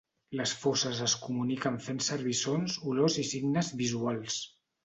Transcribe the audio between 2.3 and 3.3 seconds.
sons, olors i